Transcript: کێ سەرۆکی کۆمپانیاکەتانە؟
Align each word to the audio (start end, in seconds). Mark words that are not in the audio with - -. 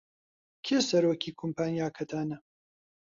کێ 0.65 0.77
سەرۆکی 0.89 1.35
کۆمپانیاکەتانە؟ 1.39 2.37